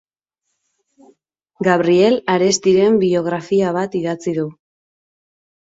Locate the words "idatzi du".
4.05-4.49